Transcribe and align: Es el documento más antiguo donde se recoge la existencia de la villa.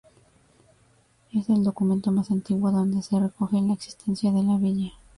Es 1.31 1.47
el 1.49 1.63
documento 1.63 2.11
más 2.11 2.31
antiguo 2.31 2.71
donde 2.71 3.03
se 3.03 3.19
recoge 3.19 3.61
la 3.61 3.73
existencia 3.73 4.31
de 4.31 4.41
la 4.41 4.57
villa. 4.57 4.93